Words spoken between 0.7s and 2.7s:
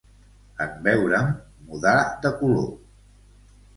veure'm, mudà de color.